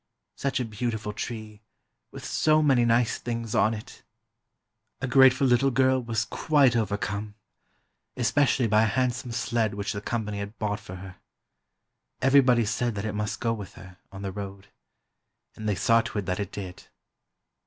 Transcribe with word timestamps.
Such 0.35 0.59
a 0.59 0.65
beautiful 0.65 1.13
tree, 1.13 1.61
with 2.11 2.25
so 2.25 2.63
many 2.63 2.85
nice 2.85 3.19
things 3.19 3.53
on 3.53 3.75
it! 3.75 4.01
A 4.99 5.05
grateful 5.07 5.45
little 5.45 5.69
girl 5.69 6.01
was 6.01 6.25
quite 6.25 6.75
overcome; 6.75 7.35
especially 8.17 8.65
by 8.65 8.81
a 8.81 8.85
handsome 8.87 9.31
sled 9.31 9.75
which 9.75 9.93
the 9.93 10.01
company 10.01 10.39
had 10.39 10.57
bought 10.57 10.79
for 10.79 10.95
her. 10.95 11.17
Everybody 12.19 12.65
said 12.65 12.95
that 12.95 13.05
it 13.05 13.13
must 13.13 13.39
go 13.39 13.53
with 13.53 13.75
her, 13.75 13.99
on 14.11 14.23
the 14.23 14.31
road. 14.31 14.69
And 15.55 15.69
they 15.69 15.75
saw 15.75 16.01
to 16.01 16.17
it 16.17 16.25
that 16.25 16.39
it 16.39 16.51
did. 16.51 16.87